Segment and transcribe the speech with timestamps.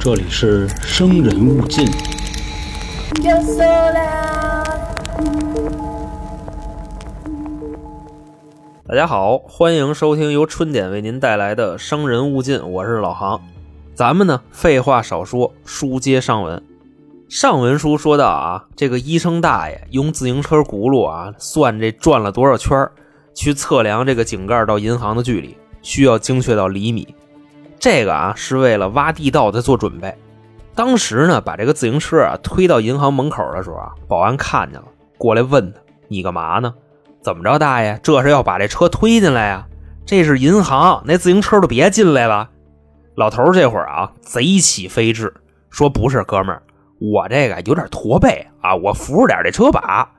[0.00, 1.86] 这里是生人勿近。
[8.88, 13.40] 大家好，欢迎收听由春点为您带来的《生人勿近》，我是老航。
[13.94, 16.60] 咱们呢，废话少说，书接上文。
[17.28, 22.90] 上文书说到啊，这个医生大爷用自行车轱辘啊，算这转了多少圈儿
[23.32, 27.14] 去测量这个井盖到银行的距离，需要精确到厘米。
[27.88, 30.12] 这个啊，是为了挖地道在做准备。
[30.74, 35.78] 当时呢，把这个自行车啊推到银行门口的时候啊，保安看见了，过来问他
[36.10, 36.74] ：“你干嘛呢？”
[37.22, 37.96] 怎么着，大爷？
[38.02, 39.68] 这是要把这车推进来呀？
[40.04, 42.50] 这是银行，那自行车都别进来了。
[43.14, 45.32] 老头这会儿啊，贼起飞智，
[45.70, 46.62] 说：“不是，哥们儿，
[46.98, 50.10] 我这个有点驼背啊，我扶着点这车把。”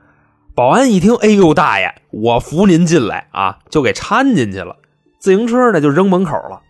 [0.56, 4.74] 保安一听，哎呦，大爷，我扶您进来啊，就给搀进去了。
[5.20, 6.62] 自行车呢，就扔门口了。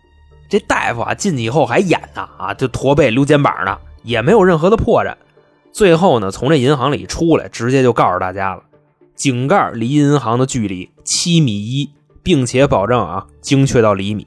[0.48, 5.15] 这大夫啊，进去以后还演呢啊，就驼背溜肩膀呢，也没有任何的破绽。
[5.71, 8.63] 最后呢，从这银行里出来，直接就告诉大家了。
[9.15, 11.90] 井盖离银行的距离七米一，
[12.23, 14.27] 并且保证啊精确到厘米。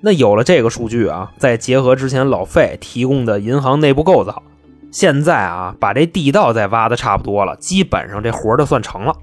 [0.00, 4.42] 那有了这个数据啊，再结合之前老费提供的银行内部构造，
[4.90, 9.14] 现在啊把这地道再挖的差不多了，基本上这活儿就算成了。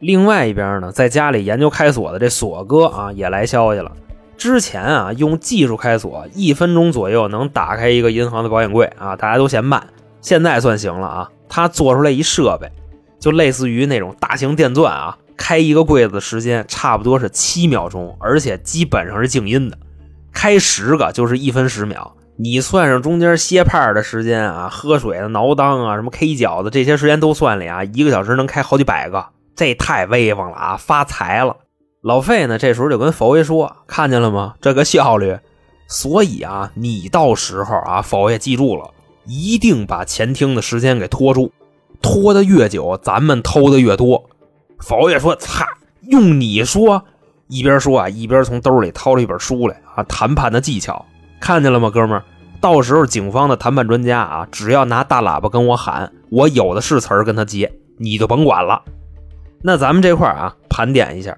[0.00, 3.92] 另外一边呢，在家里研究开锁的这锁哥啊也来消息了。
[4.36, 9.86] 之前啊用技术开锁，一分钟左右能打开一个银行的保险柜啊，大家都嫌慢。
[10.20, 12.70] 现在算行了啊，他做出来一设备。
[13.20, 19.78] 就类似于那种大型电钻啊，开一个柜子的时间差不多是七秒钟，而且基本上是静音的。
[20.30, 29.24] 开十个就是一分十秒，你算上中间歇派的时间啊、喝水的、挠裆啊、什么 K 脚的这些时间都算里啊，一个小时能开好几百个，
[29.56, 31.56] 这太威风了啊，发财了！
[32.04, 34.56] 老费呢，这时候就跟佛爷说：“看见了吗？
[34.60, 35.38] 这个效率。
[35.88, 38.90] 所以啊，你到时候啊，佛爷记住了，
[39.24, 41.50] 一定把前厅的时间给拖住。”
[42.02, 44.22] 拖得越久，咱们偷的越多。
[44.80, 45.66] 佛爷说：“擦，
[46.02, 47.02] 用你说。”
[47.48, 51.06] 一边说啊，一边从兜里掏出一本书来啊，谈判的技巧，
[51.40, 52.24] 看见了吗，哥们儿？
[52.60, 58.82] 到时候警方的谈判专家啊，只要拿大喇叭跟我喊，我有的是词儿跟他接，你就甭管了。
[59.62, 61.34] 那咱们这块啊，盘点一下，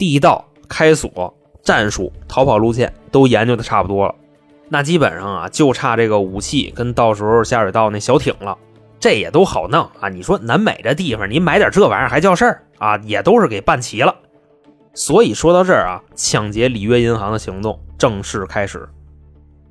[0.00, 4.14] 地道、开锁、战术、逃跑路线都研究的差不多了。
[4.70, 8.56] 那基本上啊，就差这个武器跟到时候下水道那小艇了。
[8.98, 10.08] 这也都好弄啊！
[10.08, 12.96] 你说南美这地方，你买点这玩意儿还叫事儿啊？
[13.04, 14.16] 也都是给办齐了。
[14.94, 18.88] 所以说到这儿啊，抢劫里约银行的行动正式开始。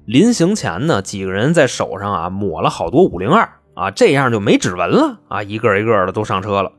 [0.06, 5.42] 临行前呢，几个人在手上啊抹了好多五零二啊，这样就没指纹了啊！
[5.42, 6.72] 一个一个的都上车了。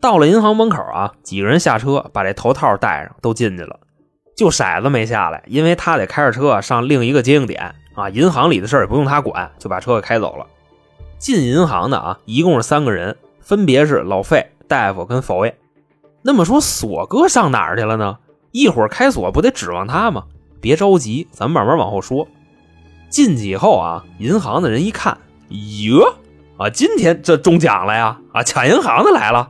[0.00, 3.80] 到了银行门口啊，几个人下车，把这头套戴上，都进去了。
[4.36, 8.08] 就骰子没下来，因为他得开着车上另一个接应点啊。
[8.10, 10.46] 银行里的事儿也不用他管，就把车给开走了。
[11.18, 15.56] 进银行的啊，一共是三个人，分别是老费、大夫跟佛爷。
[16.22, 18.18] 那么说锁哥上哪儿去了呢？
[18.50, 20.24] 一会儿开锁不得指望他吗？
[20.60, 22.26] 别着急，咱慢慢往后说。
[23.08, 25.16] 进去以后啊，银行的人一看，
[25.48, 26.14] 哟
[26.56, 28.18] 啊，今天这中奖了呀！
[28.32, 29.48] 啊，抢银行的来了，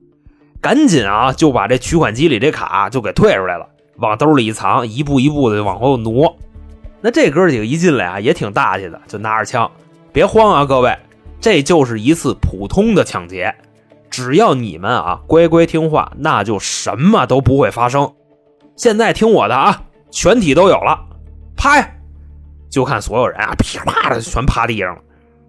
[0.64, 6.34] 赶紧啊就把这取款机里这卡就给退出来了，往兜里一藏，一步一步的往后挪。
[7.02, 9.70] 那这哥几个一进来啊，也挺大气的，就拿着枪，
[10.10, 10.96] 别慌啊，各位。
[11.38, 13.54] 这就是一次普通的抢劫，
[14.08, 18.10] 只要你们啊乖乖听话，那就什么都不会发生。
[18.74, 20.98] 现在听我的啊，全体都有了，
[21.54, 22.00] 拍！
[22.70, 25.02] 就看所有人啊噼啪的全趴地上了，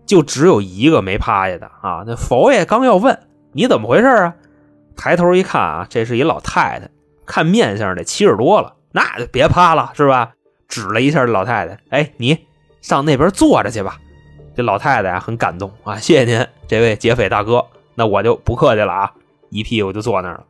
[0.06, 2.04] 就只有一个没趴下的啊。
[2.06, 3.18] 那佛爷刚要问
[3.54, 4.34] 你怎么回事啊，
[4.96, 6.90] 抬头一看啊，这是一老太太，
[7.26, 10.34] 看面相得七十多了，那就别趴了是吧？
[10.68, 12.46] 指了一下这老太太，哎，你
[12.82, 14.00] 上那边坐着去吧。
[14.56, 19.12] 这老太太呀很感动啊，谢谢您这位劫匪大哥，那我就不客气了啊，
[19.50, 20.46] 一屁股就坐那儿了。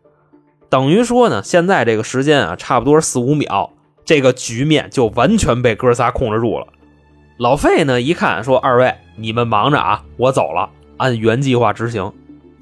[0.69, 3.71] 等于说呢，现在这个时间啊，差不多四五秒，
[4.05, 6.67] 这个局面就完全被哥仨控制住了。
[7.37, 12.13] 老费呢一看说：“二位你们忙着啊，我走了，按原计划执行。”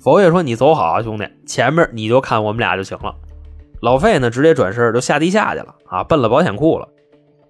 [0.04, 3.16] 佛爷说：“你走好啊，兄弟，前面你就看我们俩就行了。”
[3.80, 6.86] 老费呢直接转身就下地下去了啊，奔了保险库了。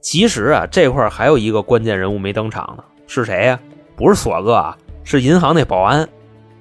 [0.02, 3.60] 其实啊，这块还有一个关键人物没登场呢，是谁呀？
[3.96, 6.08] 不是锁哥啊，是银行那保安。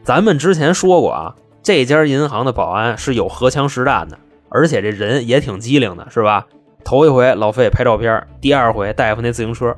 [0.02, 4.18] 咱们之前说过啊，这家银行的保安是有荷枪实弹的，
[4.48, 6.46] 而且这人也挺机灵的，是吧？
[6.82, 9.76] 头一回老费拍照片，第二回大夫那自行车。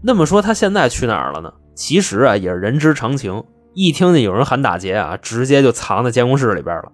[0.00, 1.52] 那么说他现在去哪儿了呢？
[1.74, 3.44] 其实啊，也是人之常情。
[3.72, 6.92] 一听见有人喊打劫啊，直接就藏在监控室里边了。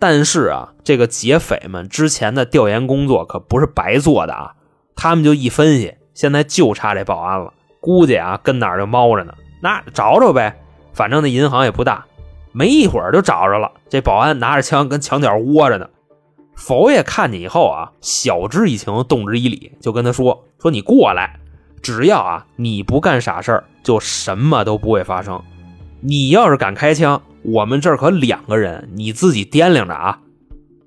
[0.00, 4.54] 但是啊，这个劫匪们之前的调研工作可不是白做的啊。
[4.96, 7.52] 他们就一分析，现在就差这保安了。
[7.80, 9.32] 估计啊跟哪儿就猫着呢。
[9.62, 10.60] 那找找呗，
[10.92, 12.04] 反正那银行也不大，
[12.52, 13.70] 没一会儿就找着了。
[13.88, 15.88] 这保安拿着枪跟墙角窝着呢。
[16.56, 21.38] 佛爷看见以后啊，晓之以情，动之以理，就跟他说：“说你过来，
[21.80, 25.40] 只要啊你不干傻事儿，就什么都不会发生。
[26.00, 30.20] 你要是敢开枪，我们这儿可两个人，你自己掂量着啊。”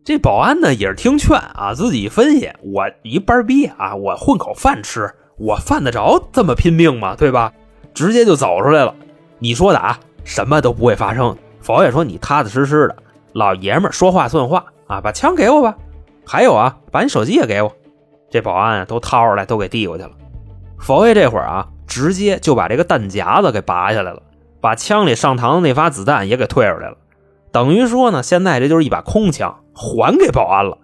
[0.04, 7.16] 这保安呢也是听劝啊，自己分析：我一班逼啊，我混口饭吃，我犯得着这么拼命吗？
[7.16, 7.54] 对吧？
[7.94, 8.96] 直接就走出来了。
[9.38, 11.38] 你说的啊，什么都不会发生。
[11.60, 12.96] 佛爷说：“你踏踏实实的，
[13.34, 15.78] 老爷们说话算话。”啊，把枪给我吧，
[16.26, 17.72] 还有啊，把你手机也给我。
[18.30, 20.12] 这保安都掏出来，都给递过去了。
[20.80, 24.22] 佛爷这会儿啊，直接就把这个弹夹子给拔下来了，
[24.62, 26.98] 把枪里上膛的那发子弹也给退出来了。
[27.52, 30.78] 等于说呢，现在这就是一把空枪，还给保安了，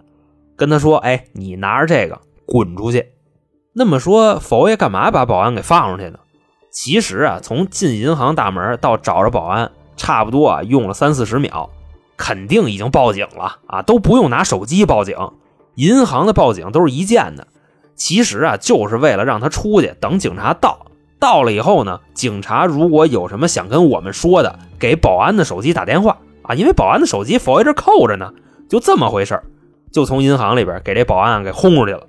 [0.56, 3.12] 跟他说：“哎，你拿着这个滚出去。”
[3.72, 6.18] 那么说，佛爷干嘛把保安给放出去呢？
[6.70, 11.70] 其实啊，从进银行大门到找着保安，差不多啊，用了三四十秒。
[12.16, 15.16] 肯定已经报警了啊，都不用拿手机报警，
[15.76, 17.46] 银行的报警都是一键的。
[17.94, 20.86] 其实啊，就是为了让他出去，等警察到。
[21.18, 28.32] 到了以后呢，警察如果有什么想跟我们说的，给保安的手机打电话啊，因为保安的手机佛爷这扣着呢，
[28.68, 29.40] 就这么回事
[29.90, 32.06] 就从银行里边给这保安给轰出去了。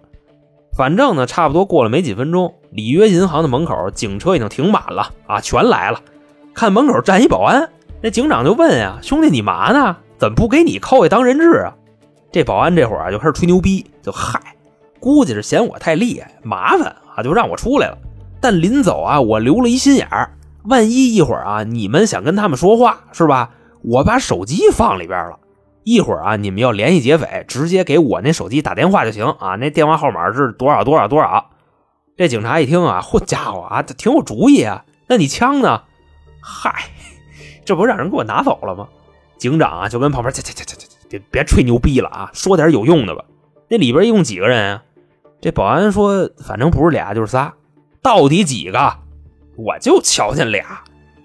[0.78, 6.00] 反正呢，差不多过了没几分钟，里约银行的门口警车已经停满了啊，全来了。
[6.54, 7.70] 看门口站一保安。
[8.02, 9.98] 那警长就问呀：“兄弟，你嘛呢？
[10.18, 11.76] 怎么不给你扣下当人质啊？”
[12.32, 14.40] 这保安这会儿啊就开始吹牛逼，就嗨，
[15.02, 17.98] 估计是嫌我太厉害，麻烦啊，就让我出来了。
[18.42, 20.32] 但临走啊，我留了一心眼儿，
[20.64, 23.52] 万一一会儿啊你们想跟他们说话是吧？
[23.82, 25.40] 我把手机放里边了，
[25.84, 29.56] 一会儿啊你们要联系劫匪，直接给我那手机打电话就行啊。
[29.56, 31.50] 那电话号码是多少多少多少？
[32.18, 34.84] 这警察一听啊，嚯家伙啊，这挺有主意啊。
[35.08, 35.84] 那你枪呢？
[36.42, 36.74] 嗨。
[37.66, 38.88] 这不让人给我拿走了吗？
[39.38, 43.24] 警长啊，就跟旁边，切切切切切，别别吹牛逼了啊，说点有用的吧。
[43.70, 44.84] 那里边一共几个人啊？
[45.40, 47.54] 这保安说，反正不是俩就是仨，
[48.02, 48.94] 到底几个？
[49.56, 50.84] 我就瞧见俩，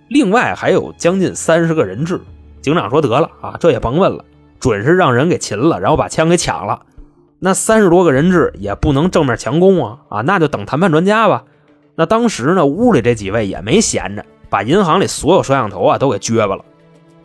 [0.09, 2.21] 另外还有将近三十个人质。
[2.61, 4.25] 警长说得了啊，这也甭问了，
[4.59, 6.83] 准是让人给擒了，然后把枪给抢了。
[7.39, 11.45] 那三十多个人质也不能正面强攻啊啊，那就等谈判专家吧。
[11.95, 14.25] 那当时呢，屋里这几位也没闲着。
[14.51, 16.65] 把银行里所有摄像头啊都给撅巴了。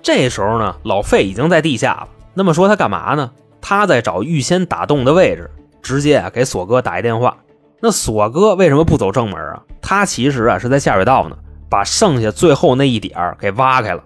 [0.02, 2.08] 这时候呢，老费已经在地下了。
[2.34, 3.32] 那么说他干嘛呢？
[3.62, 5.50] 他在找预先打洞的位置，
[5.82, 7.38] 直接啊给锁哥打一电话。
[7.82, 9.64] 那锁哥为什么不走正门啊？
[9.82, 11.38] 他其实啊是在下水道呢，
[11.70, 14.04] 把剩下最后那一点给挖开了，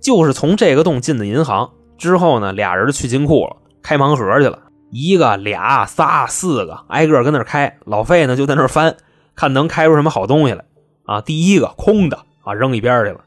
[0.00, 1.70] 就是从这个洞进的银行。
[1.98, 4.58] 之后呢，俩人去金库了，开盲盒去了，
[4.90, 7.78] 一个、俩、仨、四个，挨个跟那开。
[7.84, 8.96] 老费呢就在那翻，
[9.34, 10.64] 看能开出什么好东西来
[11.04, 11.20] 啊。
[11.20, 12.20] 第一个空的。
[12.42, 13.22] 啊，扔一边去了。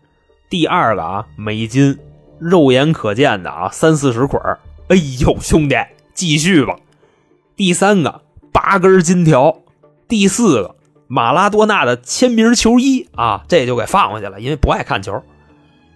[0.50, 2.00] 第二个啊，美金，
[2.40, 4.42] 肉眼可见的啊，三四十捆
[4.88, 5.76] 哎呦，兄弟，
[6.14, 6.78] 继续吧。
[7.58, 8.22] 第三个，
[8.54, 9.58] 八根金条。
[10.10, 10.76] 第四个，
[11.08, 15.22] 马拉多纳的签名球衣啊，这就给放回去了，因为不爱看球。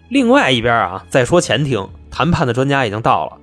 [0.07, 3.37] 另外一边啊，再说前厅，谈判的专家已经到了，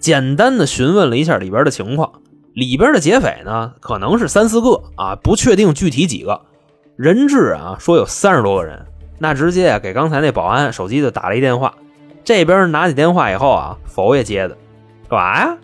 [0.00, 2.10] 简单的询问了一下里边的情况。
[2.54, 6.40] 里边的劫匪呢，可能是三四个啊，不确定具体几个。
[6.96, 8.84] 人质啊，说有三十多个人。
[9.20, 11.72] 那直接给刚才那保安手机就打了一电话，
[12.24, 14.58] 这边拿起电话以后啊，佛爷接的，
[15.08, 15.56] 干嘛呀？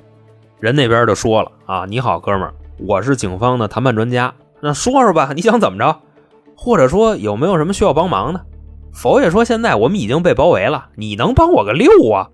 [0.61, 2.54] 人那边就说了啊，你好，哥们儿，
[2.87, 5.99] 我是警方的谈判专家，那说说吧，你想怎么着？
[6.57, 8.40] 或者说有没有什么需要帮忙的？
[8.92, 12.28] 佛爷说，现在我们已经被包围了，你能帮我个六啊？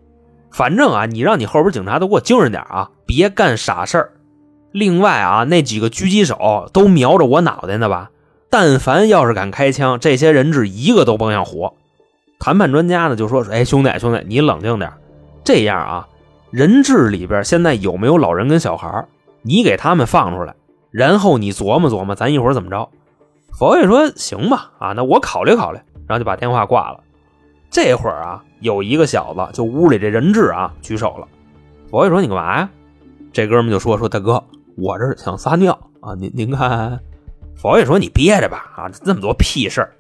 [0.51, 4.13] 反正啊，你让你后边警察都给我精神点啊，别干傻事儿。
[4.73, 8.11] 另外啊，那几个狙击手都瞄着我脑袋呢吧？
[8.51, 11.73] 但凡要是敢开枪，这些人质一个都甭想活。
[12.39, 14.93] 谈判专家呢就说：“哎，兄弟，兄弟，你冷静点。
[15.45, 16.09] 这样啊，
[16.51, 19.07] 人质里边现在有没有老人跟小孩？
[19.43, 20.55] 你给他们放出来，
[20.91, 22.89] 然后你琢磨琢磨，咱一会儿怎么着？”
[23.59, 27.01] 佛爷说：“行吧，啊，那我考虑考虑。”然后就把电话挂了。
[27.71, 31.29] 这会儿啊，有一个小子就屋里这人质啊举手了。
[31.91, 32.69] 佛爷说：“你干嘛呀？”
[33.33, 34.43] 这哥们就说：“说大哥，
[34.77, 36.99] 我这想撒尿啊，您您看。”
[37.57, 39.93] 佛爷说：“你憋着吧，啊，这么多屁事儿。”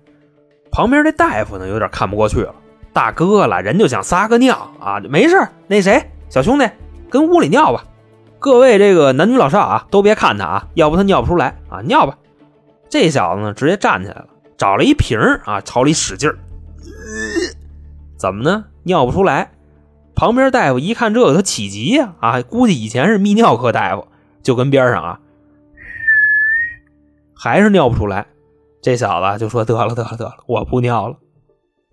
[0.70, 2.54] 旁边这大夫呢，有点看不过去了。
[2.92, 6.68] 大哥了，人就想撒个尿啊，没事那谁，小兄弟，
[7.10, 7.84] 跟屋里尿吧。
[8.38, 12.16] 各位这个男女老少啊，都别看他啊，要不他尿不出来啊，尿吧。
[12.88, 14.26] 这小子呢，直接站起来了，
[14.56, 16.38] 找了一瓶啊，朝里使劲儿。
[18.16, 18.64] 怎么呢？
[18.84, 19.50] 尿不出来。
[20.14, 24.06] 旁边大夫一看这个，他起急呀，啊，估计以前是泌尿科大夫，
[24.42, 25.20] 就跟边上啊。
[27.34, 28.26] 还是尿不出来，
[28.82, 31.16] 这小子就说：“得了，得了，得了，我不尿了。”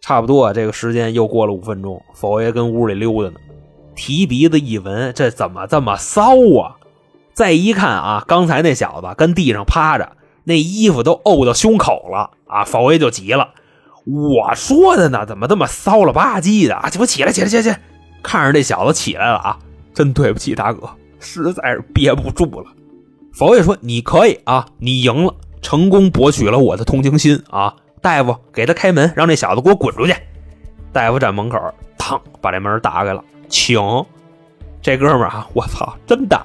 [0.01, 3.35] 差不多啊这个时间又过了五分钟，佛爷跟屋里溜达呢，
[3.95, 6.75] 提鼻子一闻，这怎么这么骚啊？
[7.33, 12.63] 再一看啊，刚才那小子跟地上趴着，那衣服都沤到胸口了啊！
[12.63, 13.49] 佛爷就急了
[14.05, 16.89] ：“我说的呢，怎么这么骚了吧唧的啊？
[16.89, 17.81] 这不起来，起来，起来！”
[18.23, 19.59] 看着这小子起来了啊，
[19.93, 22.67] 真对不起大哥，实在是憋不住了。
[23.33, 27.73] 佛爷说：“你可以啊，你赢了。”成功博取了我的同情心啊！
[27.99, 30.13] 大夫，给他开门，让这小子给我滚出去。
[30.93, 31.57] 大夫站门口，
[31.97, 33.79] 嘡，把这门打开了，请。
[34.81, 36.39] 这哥们儿啊，我操，真的！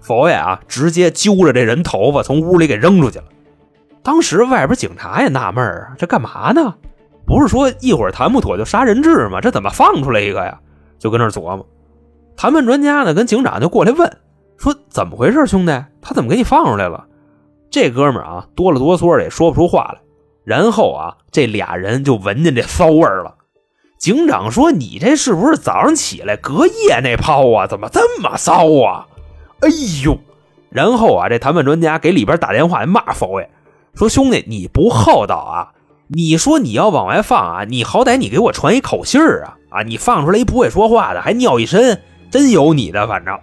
[0.00, 3.24] 佛爷啊，直接揪着这人头发从屋里给扔出去了。
[4.02, 6.74] 当时外边警察也纳闷啊，这干嘛呢？
[7.26, 9.40] 不是说一会儿谈不妥就杀人质吗？
[9.40, 10.60] 这怎么放出来一个呀？
[10.98, 11.66] 就跟那琢磨。
[12.36, 14.18] 谈判专家呢，跟警长就过来问，
[14.56, 15.72] 说怎么回事，兄弟？
[16.00, 17.04] 他怎么给你放出来了？
[17.68, 19.98] 这哥们儿啊，哆了哆嗦的也说不出话来。
[20.44, 23.34] 然后啊，这俩人 就闻见这骚味儿了。
[23.98, 27.66] 警长说：“你这是不是早上起来隔夜那泡啊？
[27.66, 29.06] 怎么这么骚啊？”
[29.60, 29.68] 哎
[30.04, 30.18] 呦！
[30.68, 33.48] 然后啊，这谈判专家给里边打电话骂佛爷，
[33.94, 35.72] 说：“兄弟，你不厚道啊！
[36.08, 39.56] 你说你要往外放啊，你好歹你给我传一口信儿啊！
[39.70, 43.08] 啊，你放出来一不会说话的，还尿一身，真有你的！
[43.08, 43.38] 反正。”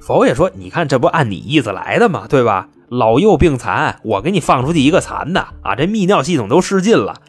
[0.00, 2.26] 佛爷说：“你看，这不按你意思来的吗？
[2.28, 5.74] 对吧？”老幼病残，我给你放出去一个残的啊！
[5.76, 7.20] 这泌尿系统都失禁了。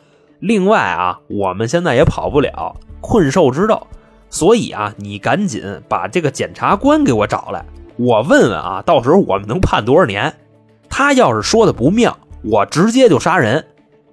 [0.44, 3.88] 另外啊，我们现在也跑不了，困兽之斗，
[4.30, 7.64] 所以啊，你赶紧把这个检察官给我找来，
[7.96, 10.34] 我问问啊，到时候我们能判多少年？
[10.90, 13.66] 他要是说的不妙，我直接就杀人。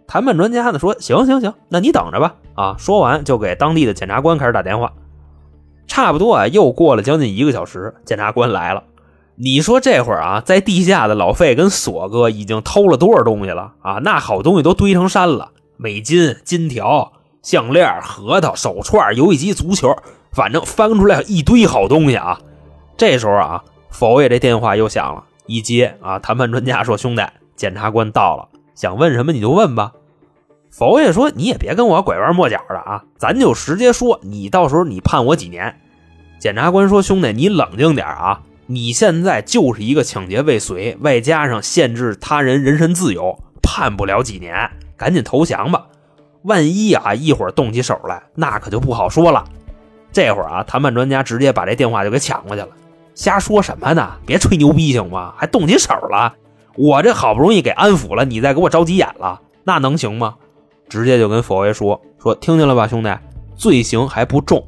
[0.06, 2.36] 谈判专家呢说：行行行，那你等着吧。
[2.54, 4.92] 啊，说完就给当地的检察官开始打电话。
[5.88, 8.84] 差不多啊，又过了将近一个小时，检察官来了。
[9.34, 13.94] 你说这会儿啊，在地下的老费跟锁哥已经偷了多少东西了啊？
[14.04, 15.50] 那好东西都堆成山了，
[15.82, 17.10] 美金、金条、
[17.40, 19.96] 项链、核桃、手串、游戏机、足球，
[20.30, 22.38] 反正翻出来一堆好东西啊。
[22.98, 27.22] 这时候啊，佛爷这电话又响了，一接啊，谈判专家说：“兄弟，
[27.56, 29.92] 检察官到了，想问什么你就问吧。”
[30.70, 35.80] 佛爷说：“你也别跟我拐弯抹角的啊，咱就直接说，你到时候你判我几年？”
[36.38, 44.70] 检察官说：“兄弟，你冷静点啊。”你现在就是一个抢劫未遂，外加上限制他人人身自由，判不了几年，
[45.00, 45.86] 赶紧投降吧。
[46.42, 49.42] 万一啊一会儿动起手来，那可就不好说了。
[50.12, 52.68] 这会儿啊，谈判专家直接把这电话就给抢过去了。
[53.14, 54.10] 瞎说什么呢？
[54.26, 55.32] 别吹牛逼行吗？
[55.38, 56.34] 还动起手了？
[56.76, 60.34] 我这好不容易给安抚了，你再给我着急眼了，那能行吗？
[60.86, 63.10] 直接就跟佛爷说说，听见了吧，兄弟，
[63.56, 64.62] 罪行还不重。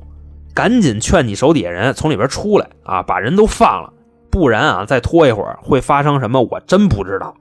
[0.55, 3.93] 赶紧劝你手底下人从里边出来啊，把人都放了，
[4.31, 7.35] 不然啊，再拖一会儿会发生什么，我真不知道。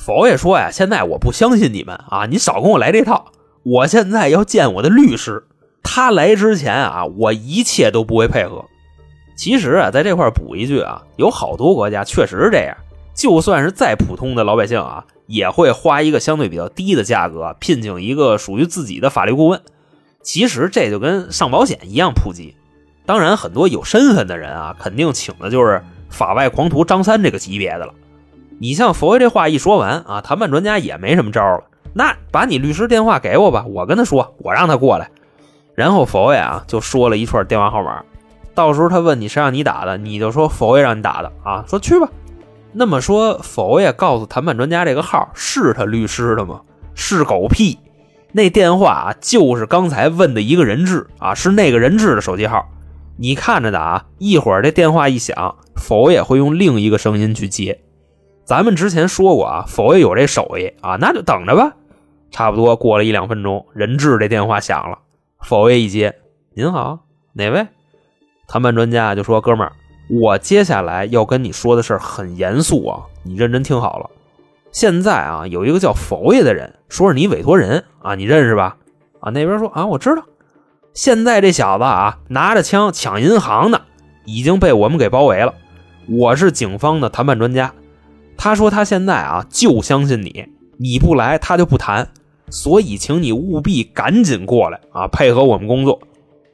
[0.00, 3.26] 佛爷说呀，现在我不相信你们啊，你少跟我来这套。
[3.62, 5.44] 我现在要见我的律师，
[5.82, 8.64] 他来之前啊，我一切都不会配合。
[9.36, 12.74] 其实啊，在这块补一句啊，有好多国家确实是这样，
[13.14, 19.60] 就算是再普通的老百姓啊，也会花一个相对比较低的价格聘请一个属于自己的法律顾问。
[20.22, 22.56] 其实这就跟上保险一样普及，
[23.04, 27.92] 当然很多有身份的人啊，肯定请的就是法外狂徒张三这个级别的了。
[28.62, 31.64] 你像佛爷这话一说完啊，谈判专家也没什么招了，
[31.94, 35.10] 那把你律师电话给我吧，我跟他说，我让他过来。
[35.74, 38.04] 然后佛爷啊就说了一串电话号码，
[38.54, 42.10] 到时候他问你谁让你打的，你就说佛爷让你打的啊，说去吧。
[42.74, 46.60] 那么说佛爷告诉谈判专家这个号是他律师的吗？
[46.94, 47.78] 是狗屁。
[48.32, 52.68] 那电话啊，就是刚才问的一个人质啊，是那个人质的手机号。
[53.16, 57.80] 你看着的啊，一会儿这电话一响，佛爷会用另一个声音去接。
[58.50, 61.72] 咱们之前说过啊，佛爷有这手艺啊，那就等着吧。
[62.32, 64.98] 差不多过了一两分钟，人质这电话响了，
[65.38, 66.16] 佛爷一接
[66.56, 66.98] ：“您好，
[67.32, 67.68] 哪位？”
[68.48, 69.72] 谈判专家就说：“哥们儿，
[70.10, 74.10] 我接下来要跟你说的事很严肃啊，你认真听好了。”
[74.72, 78.78] 现在啊，有一个叫佛爷的人，说是你委托人啊，你认识吧？
[79.20, 80.24] 啊，那边说啊，我知道。
[80.92, 83.82] 现在这小子啊，拿着枪抢银行呢，
[84.24, 85.54] 已经被我们给包围了。
[86.08, 87.72] 我是警方的谈判专家，
[88.36, 90.46] 他说他现在啊就相信你，
[90.78, 92.08] 你不来他就不谈，
[92.48, 96.00] 所以请你务必赶紧过来啊，配合我们工作。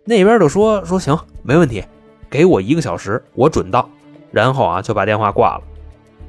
[0.05, 1.85] 那边就说说行，没问题，
[2.29, 3.89] 给我一个小时，我准到。
[4.33, 5.63] 然后啊，就把电话挂了。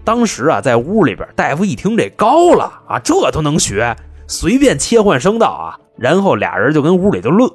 [0.04, 3.96] 当时啊，在屋里边，大夫一听这高了啊，这都能学，
[4.28, 7.54] 随便切换声道啊，然后俩人就跟屋里就乐。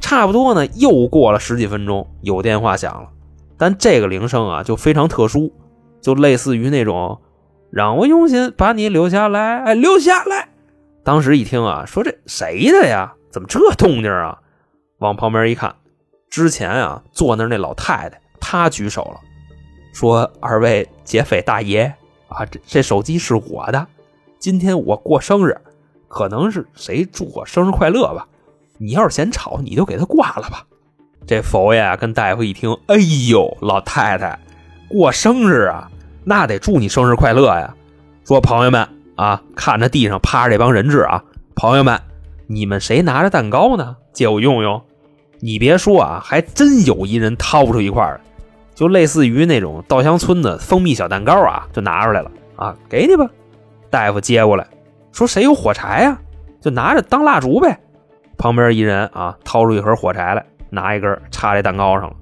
[0.00, 3.08] 差不多呢，又过了十几分钟，有电话响了，
[3.58, 5.52] 但这个铃声啊，就非常特殊，
[6.00, 7.20] 就类似于那种
[7.70, 10.48] 让我用心把你留下来，哎，留下来。
[11.04, 13.14] 当时一听啊，说这谁的呀？
[13.30, 14.38] 怎么这动静啊？
[14.98, 15.74] 往旁边一看，
[16.28, 19.20] 之前啊坐那那老太太，她举手了，
[19.94, 21.94] 说：“二位劫匪大爷
[22.28, 23.86] 啊，这这手机是我的，
[24.38, 25.56] 今天我过生日，
[26.08, 28.26] 可能是谁祝我生日快乐吧？
[28.78, 30.66] 你要是嫌吵，你就给他挂了吧。”
[31.26, 32.96] 这佛爷跟大夫一听，哎
[33.30, 34.38] 呦，老太太
[34.90, 35.88] 过生日啊，
[36.24, 37.72] 那得祝你生日快乐呀！
[38.24, 41.22] 说朋友们啊，看着地上趴着这帮人质啊，
[41.54, 41.96] 朋友们，
[42.48, 43.96] 你们谁拿着蛋糕呢？
[44.12, 44.82] 借我用用。
[45.38, 48.20] 你别说啊，还真有一人掏出一块儿，
[48.74, 53.24] 就类似于那种稻香村的蜂蜜小蛋糕啊，就拿出来了啊，给你吧。
[53.90, 54.66] 大夫接过来，
[55.12, 56.18] 说谁有火柴呀？
[56.60, 57.78] 就拿着当蜡烛呗。
[58.36, 62.16] 旁边一人啊，掏出一盒火柴来，拿一根插在蛋糕上了。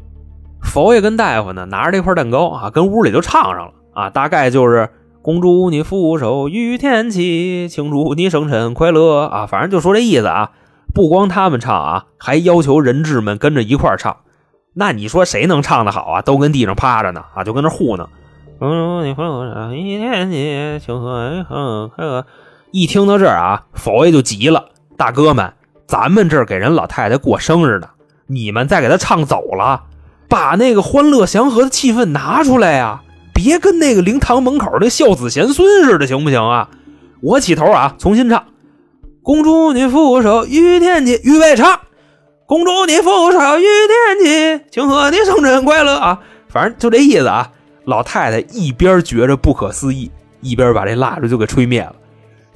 [0.62, 4.90] 佛爷跟大夫呢，拿着这块蛋糕啊，跟屋里就唱上了啊，大概就是
[5.22, 10.50] “恭祝你福寿与天齐，庆祝你生辰快乐”啊，反正就说这意思啊。
[10.94, 14.16] 不光他们唱啊，还要求人质们跟着一块唱。
[14.74, 16.22] 那你说谁能唱得好啊？
[16.22, 18.08] 都跟地上趴着呢啊，就跟那糊弄。
[22.70, 25.52] 一听到这儿啊，佛爷就急了：“大哥们，
[25.86, 27.88] 咱们这儿给人老太太过生日呢，
[28.26, 29.84] 你们再给她唱走了，
[30.28, 33.02] 把那个欢乐祥和的气氛拿出来呀！
[33.32, 36.68] 别跟那个灵堂门口那孝子贤孙似的，行不行啊？
[37.20, 38.44] 我起头啊，重新唱。”
[39.22, 41.80] 恭祝你福寿与天齐，预备唱。
[42.46, 46.20] 恭祝你福寿与天齐，庆贺你生辰快乐啊！
[46.48, 47.50] 反正就这意思啊。
[47.84, 51.94] 老太太一边觉着不可思议，一边把这蜡烛就给吹灭了。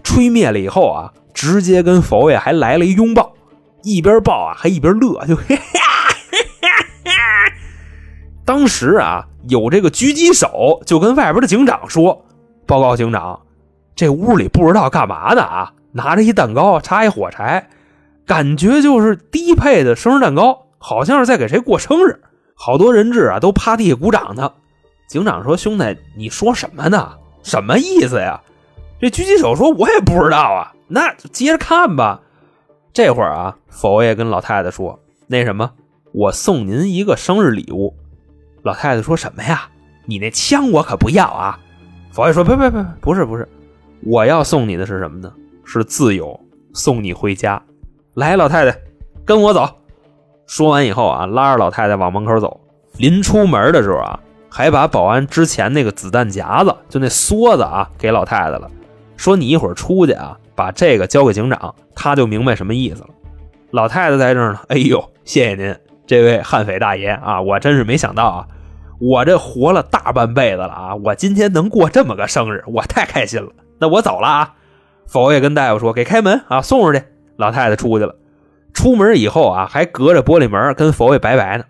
[0.03, 3.33] 吹灭了以后啊，直接跟佛爷还来了一拥抱，
[3.83, 6.02] 一边抱啊还一边乐，就嘿哈哈。
[8.45, 12.25] 当时啊，有这个狙击手就跟外边的警长说
[12.67, 13.41] ：“报告警长，
[13.95, 17.69] 这屋里不知道干嘛呢啊！”拿着一蛋糕，插一火柴，
[18.27, 22.21] 感觉就是低配的生日蛋糕，好像是在给谁过生日。
[22.55, 24.51] 好多人质啊都趴地下鼓掌呢。
[25.07, 27.13] 警长说：“兄弟，你说什么呢？
[27.43, 28.41] 什么意思呀？”
[29.01, 32.21] 这狙击手说：“我也不知道啊。”那就接着看吧。
[32.93, 35.73] 这会儿啊，佛爷跟老太太说：“那什么，
[36.13, 37.95] 我送您一个生日礼物。”
[38.63, 39.69] 老太太说什么呀？
[40.05, 41.59] 你那枪我可不要啊！
[42.11, 43.49] 佛爷说：“别别别，不是不是，
[44.05, 45.33] 我要送你的是什么呢？”
[45.65, 46.39] 是自由，
[46.75, 47.63] 送你回家。
[48.15, 48.77] 来，老太太，
[49.25, 49.69] 跟我走。
[50.47, 52.61] 说完以后啊，拉着老太太往门口走。
[52.99, 54.21] 临出门的时候啊，
[54.51, 58.71] 还把保安之前那个子弹夹子，就那梭子啊，给老太太了。
[59.17, 63.09] 说你一会儿出去啊，把这个交给警长，他就明白什么意思了。
[63.71, 64.61] 老太太在这儿呢。
[64.69, 65.75] 哎呦，谢谢您，
[66.13, 68.47] 这位悍匪大爷啊，我真是没想到啊，
[69.01, 73.49] 我这活了大半辈子了啊，我今天能过这么个生日，我太开心了。
[73.79, 74.53] 那我走了啊。
[75.07, 77.03] 佛爷跟大夫说：“给开门啊，送出去。”
[77.39, 78.15] 老太太出去了。
[78.75, 81.65] 出门以后啊，还隔着玻璃门跟佛爷拜拜呢。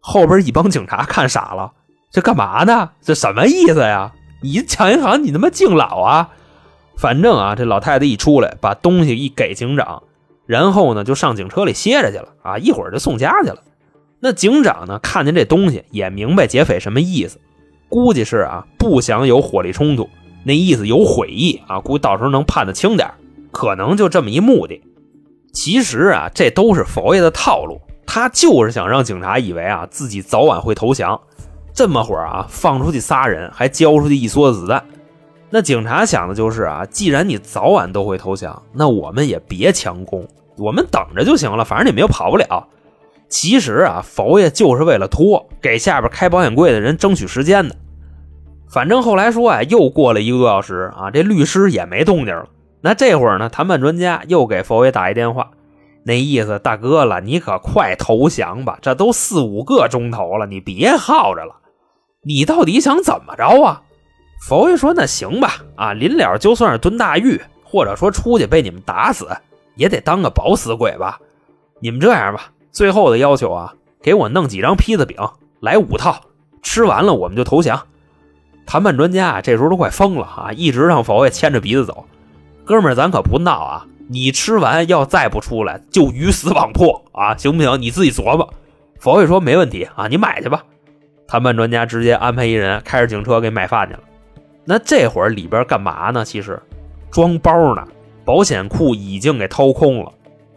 [0.00, 1.70] 后边一帮警察看傻了，
[2.10, 2.90] 这干嘛呢？
[3.00, 4.10] 这什么意思呀？
[4.42, 6.30] 你抢银行，你他妈敬老啊？
[6.96, 10.02] 反正啊，这老太太一出来，把东西一给警长，
[10.46, 13.62] 然后呢就上警车里歇着去了啊，一会儿就送家去了。
[14.24, 17.38] 那警长呢，看见这东西也明白劫匪什么意思，
[17.90, 20.08] 估计是啊不想有火力冲突。
[20.44, 23.10] 那意思有悔意啊，估计到时候能判得轻点
[23.52, 24.80] 可能就这么一目的。
[25.52, 31.20] 其实啊，这都是佛爷的套路，他就是想让警察以为啊自己早晚会投降。
[31.74, 34.82] 这么会儿啊，放出去仨人，还交出去一梭子子弹。
[35.50, 42.66] 那警察想的就是啊，既然你早晚都会投降，那我们也别强攻，我们等着就行了，反正你们又跑不了。
[43.28, 47.76] 其实啊，佛爷就是为了拖，给下边开保险柜的人争取时间的。
[48.70, 52.48] 反正后来说啊，又过了一个多小时啊，这律师也没动静了。
[52.80, 55.50] 那这会儿呢，谈判专家又给佛爷打一电话，
[56.04, 61.56] 那意思，大哥了，你可快投降吧，这都四五个钟头了，你别耗着了。
[62.22, 63.82] 你到底想怎么着啊？
[64.46, 69.26] 佛爷说：“那行吧，啊，临了就算是蹲大狱，或者说出去被你们打死，
[69.76, 71.18] 也得当个饱死鬼吧。
[71.80, 75.16] 你们这样吧，最后的要求啊，给我弄几张披萨饼，
[75.60, 76.20] 来五套，
[76.60, 77.80] 吃完了我们就投降。”
[78.66, 80.50] 谈判专家啊，这时候都快疯了啊！
[80.52, 82.04] 一直让佛爷牵着鼻子走。
[82.64, 83.86] 哥们儿，咱可不闹啊！
[84.08, 87.36] 你吃完要再不出来，就鱼死网破啊！
[87.36, 87.80] 行不行？
[87.80, 88.52] 你自己琢磨。
[88.98, 90.64] 佛爷说没问题啊，你买去吧。
[91.28, 94.00] 谈判专家直接安排一人开着警车给买饭去了。
[94.64, 96.24] 那这会儿里边干嘛呢？
[96.24, 96.60] 其实
[97.10, 97.86] 装包呢。
[98.24, 100.10] 保险库已经给掏空了。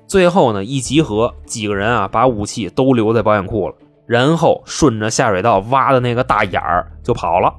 [0.07, 7.53] 最后呢，一集合，几个人啊，把武器都留在保险库了，然后顺着下水道挖的那个大眼儿就跑了。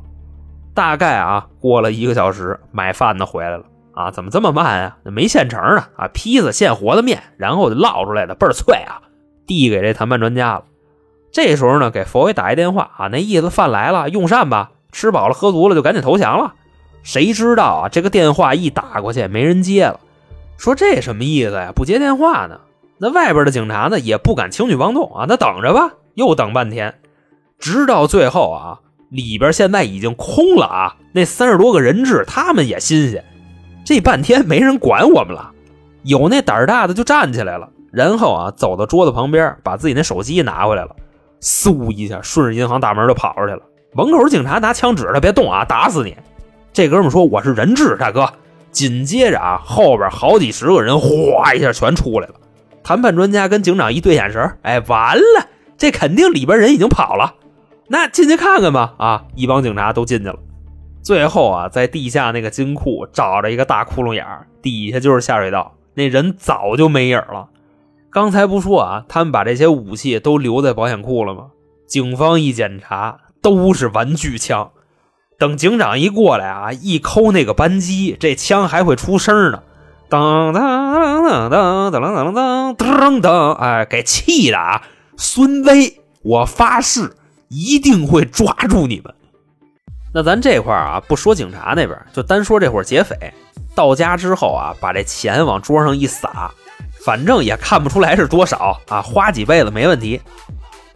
[0.75, 4.97] 大概啊，过了一个小时，买饭的回来了啊，怎么这么慢啊？
[5.05, 9.03] 没现成的啊，坯子现和的面，然后就烙出来的，倍儿脆啊，
[9.47, 10.65] 递给这谈判专家了。
[11.31, 16.55] 这时候呢，给佛爷打一电话啊，那意思饭来了，用膳吧，吃饱了喝足了就赶紧投降了。
[17.03, 20.01] 谁知道啊，这个电话一打过去，没人接了。
[20.59, 21.73] 说这什么意思呀？
[21.75, 22.61] 不接电话呢？
[22.99, 26.97] 那外边的警察呢，也不敢轻举妄动啊，那等着吧，又等半天，
[27.59, 28.81] 直到最后啊。
[29.11, 30.97] 里边现在已经空了啊！
[31.12, 33.25] 那三十多个人质，他们也新鲜。
[33.83, 35.51] 这半天没人管我们了，
[36.03, 40.94] 有那胆儿大的就站起来了，然后啊，走到桌子旁边，把自己那手机拿回来了，
[41.40, 43.62] 嗖一下顺着银行大门就跑出去了。
[43.94, 46.14] 门口警察拿枪指他：“别动啊，打死你！”
[46.75, 48.31] 这哥们说：“我是人质，大哥。”
[48.79, 52.35] 紧接着啊，后边好几十个人哗一下全出来了。
[52.85, 57.35] 谈判专家跟警长一对眼神，哎，完了，这肯定里边人已经跑了。
[57.88, 58.95] 那进去看看吧！
[58.99, 60.38] 啊，一帮警察都进去了。
[61.03, 65.75] 最后啊，在地下那个金库找着一个大窟窿眼儿，底下就是下水道。
[65.95, 67.49] 那人早就没影了。
[68.11, 71.47] 刚才不说啊，他们把这些武器都留在保险库了吗？
[71.88, 74.71] 警方一检查，都是玩具枪。
[75.38, 79.62] 等警长一过来啊，一抠那个扳机，这枪还会出声呢。
[80.11, 83.53] 噔噔噔噔噔噔噔噔噔噔！
[83.53, 84.83] 哎，给气的啊！
[85.16, 87.14] 孙威，我发誓。
[87.51, 89.14] 一定会抓住你们。
[90.12, 93.16] 那咱这块啊，不说警察那边，就单说这伙劫匪。
[93.74, 96.51] 到家之后啊，把这钱往桌上一撒，
[97.07, 100.20] 反正也看不出来是多少啊，花几辈子没问题。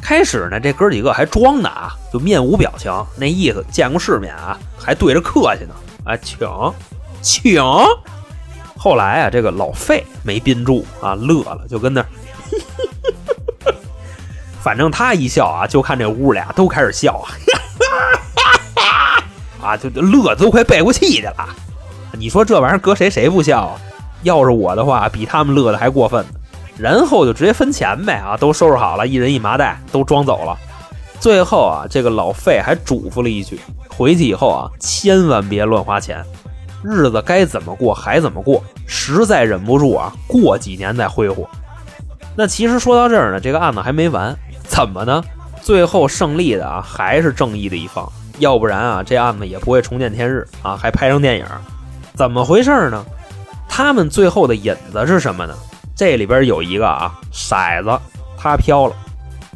[0.02, 5.74] 开始呢，这哥几个还装呢啊，就面无表情，那意思见过世面啊，还对着客气呢。
[6.04, 6.38] 啊，请，
[7.22, 7.62] 请。
[8.76, 12.04] 后来啊，这个老费没憋住啊，乐了，就跟那。
[14.60, 17.30] 反正他一笑啊，就看这屋俩都开始笑啊，
[19.62, 21.48] 啊，就乐都快背过气去了。
[22.18, 23.80] 你说这玩意儿搁谁谁不笑啊？
[24.24, 26.34] 要是我的话，比他们乐的还过分呢。
[26.78, 30.56] 然后就直接分钱呗啊，都收拾好了，一人一麻袋，都装走了。
[31.20, 36.24] 最后啊，这个老费还嘱咐了一句：回去以后啊，千万别乱花钱，
[36.82, 38.62] 日子该怎么过还怎么过。
[38.86, 41.48] 实在忍不住啊，过几年再挥霍。
[42.34, 44.36] 那其实说到这儿呢，这个案子还没完。
[44.64, 45.22] 怎么呢？
[45.60, 51.46] 最后胜利的啊，还是正义的一方，要不然啊，这案子也不会重见天日啊，还拍成电影。
[52.14, 53.04] 怎么回事呢？
[53.68, 55.54] 他们最后的引子是什么呢？
[55.94, 57.98] 这里边有一个啊，骰子
[58.36, 58.94] 他飘了，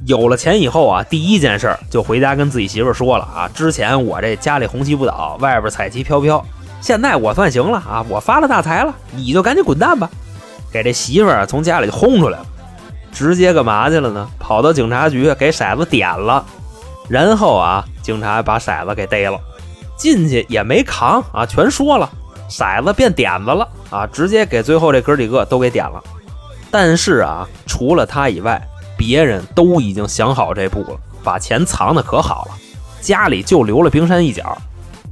[0.05, 6.45] 有了钱以后啊，第一件事就回家跟自己媳妇说了啊，之前我这家里红旗不倒，外边彩旗飘飘，
[6.81, 10.09] 现在我算行了啊，我发了大财了，你就赶紧滚蛋吧，
[10.71, 12.47] 给这媳妇儿从家里就轰出来了。
[13.11, 14.29] 直接干嘛去了呢？
[14.39, 16.45] 跑到警察局给骰子点了，
[17.09, 19.41] 然后啊，警察把骰子给逮了，
[19.97, 22.09] 进去也没扛啊，全说了，
[22.51, 26.03] 骰子变点子了啊，直接给最后这哥几个都给点了。
[26.71, 28.61] 但是啊，除了他以外，
[28.97, 32.53] 别人都已经想好这步了，把钱藏的可好了，
[33.01, 34.57] 家里就留了冰山一角。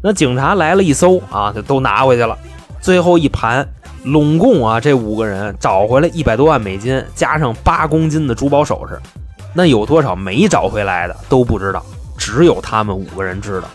[0.03, 2.37] 那警察来了一搜啊，就都拿回去了，
[2.81, 3.67] 最后一盘。
[4.05, 9.01] 拢共啊，这五个人找回来一百多万美金，加上八公斤的珠宝首饰，
[9.55, 11.83] 那有多少没找回来的都不知道，
[12.19, 13.69] 只有他们五个人知道。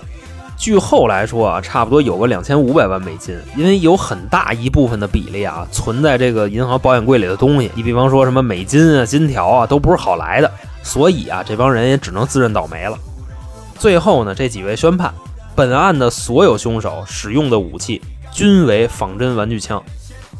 [0.59, 10.51] 据后来说啊，差不多有个两千五百万美金，因为有很大一部分的比例啊存在这个银行保险柜里的东西，你比方说什么美金啊、金条啊，都不是好来的，
[10.83, 12.97] 所以啊，这帮人也只能自认倒霉了。
[13.77, 15.13] 最后呢，这几位宣判，
[15.55, 19.81] 本案的所有凶手使用的武器均为仿真玩具枪。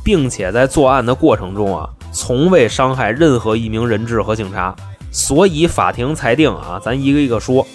[0.01, 4.73] 并且在作案的过程中啊，从未伤害任何一名人质和警察，
[5.12, 7.67] 所以法庭裁定啊，咱一个一个说，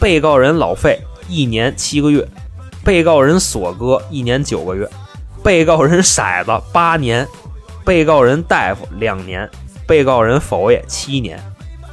[0.00, 2.26] 被告人老费一年七个月，
[2.84, 4.88] 被告人锁哥一年九个月，
[5.42, 7.26] 被告人骰子八年，
[7.84, 9.48] 被告人大夫两年，
[9.86, 11.38] 被告人佛爷七年。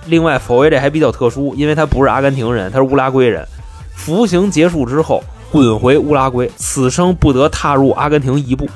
[0.05, 3.47] 另外，佛爷这还比较特殊，因为他不是阿根廷人，他是乌拉圭人，
[3.95, 8.67] 服刑结束之后滚回乌拉圭，此生不得踏入阿根廷一步。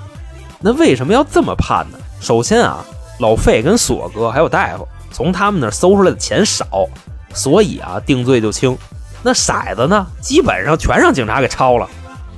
[0.59, 1.97] 那为什么要这么判呢？
[2.19, 2.85] 首先啊，
[3.19, 6.87] 老费跟锁哥还有大夫从他们那搜出来的钱少，
[7.33, 8.77] 所以啊定罪就轻。
[9.23, 11.89] 那骰子呢，基本上全让警察给抄了，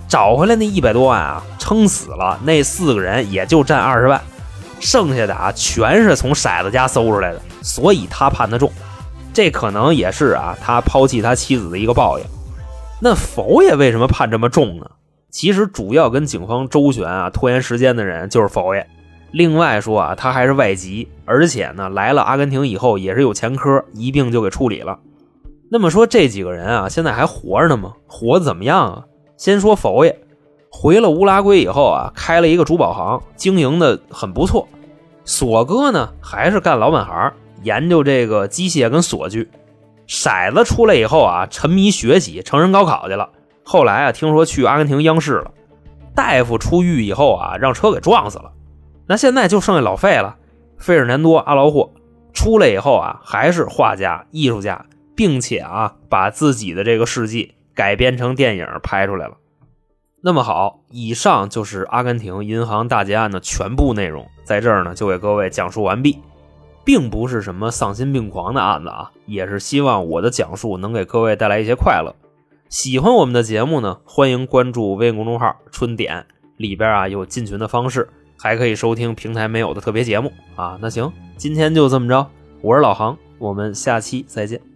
[0.08, 4.22] 找回来那一百多万啊，撑死了那四个人也就占二十万，
[4.80, 8.72] 剩下的啊全是从骰子家搜出来的，所以他判的重。
[9.34, 12.26] 这可能也是啊他抛弃他妻子的一个报应。
[13.02, 14.86] 那佛爷为什么判这么重呢？
[15.32, 18.88] 其实主要跟警方周旋啊、拖延时间的人就是佛爷。
[19.32, 24.98] 另外说啊，他还是外籍，而且呢来了阿根廷以后也是有前科，一并就给处理了。
[25.76, 27.96] 那么说这几个人啊，现在还活着呢吗？
[28.08, 29.04] 活得怎么样啊？
[29.36, 30.22] 先说佛爷，
[30.72, 34.70] 回了乌拉圭以后啊，开了一个珠宝行，经营的很不错。
[35.26, 37.34] 锁哥呢，还是干老本行，
[37.64, 39.52] 研究这个机械跟锁具。
[40.08, 43.32] 骰子出来以后啊，沉迷学习，成人高考去了。
[43.66, 45.52] 后来啊，听说去阿根廷央视了。
[46.16, 48.54] 大夫出狱以后啊，让车给撞死了。
[49.08, 50.38] 那现在就剩下老费了，
[50.78, 51.92] 费尔南多·阿劳霍
[52.32, 54.86] 出来以后啊，还是画家、艺术家，
[55.16, 59.38] 并且啊，把自己的这个事迹改编成电影拍出来了。
[60.22, 66.20] 那么好，以上就是阿根廷银行大劫案的全部内容，在这儿呢就给各位讲述完毕，
[66.84, 72.16] 并不是什么丧心病狂的案子啊，也是希望我的讲述能给各位带来一些快乐。
[72.70, 76.26] 喜欢我们的节目呢，欢迎关注微信公众号“春点”，
[76.58, 80.78] 里边啊有进群的方式，还可以收听平台没有的特别节目啊。
[80.82, 82.28] 那行，今天就这么着，
[82.62, 84.75] 我是老航，我们下期再见。